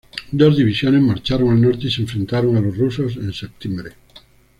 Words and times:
Dos 0.31 0.57
divisiones 0.57 1.03
marcharon 1.03 1.51
al 1.51 1.61
norte 1.61 1.85
y 1.85 1.91
se 1.91 2.01
enfrentaron 2.01 2.57
a 2.57 2.59
los 2.59 2.75
rusos 2.75 3.17
en 3.17 3.31
septiembre. 3.33 3.91